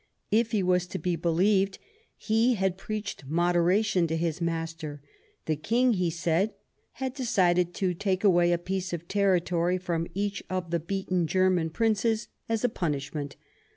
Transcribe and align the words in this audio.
If 0.31 0.49
he 0.51 0.63
was 0.63 0.87
to 0.87 0.97
be 0.97 1.15
believed, 1.15 1.77
he 2.17 2.55
had 2.55 2.75
preached 2.79 3.23
moderation 3.27 4.07
to 4.07 4.17
his 4.17 4.41
master." 4.41 4.99
The 5.45 5.55
King," 5.55 5.93
he 5.93 6.09
said," 6.09 6.55
had 6.93 7.13
decided 7.13 7.75
to 7.75 7.93
take 7.93 8.23
away 8.23 8.51
a 8.51 8.57
piece 8.57 8.93
of 8.93 9.07
territory 9.07 9.77
from 9.77 10.07
each 10.15 10.41
of 10.49 10.71
the 10.71 10.79
beaten 10.79 11.27
German 11.27 11.69
Princes, 11.69 12.29
as 12.49 12.63
a 12.63 12.69
punishment. 12.69 13.35